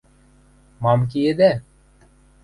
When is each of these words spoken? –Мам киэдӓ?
–Мам 0.83 0.99
киэдӓ? 1.11 1.51